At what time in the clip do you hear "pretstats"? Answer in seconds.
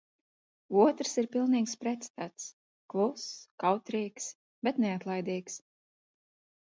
1.83-2.47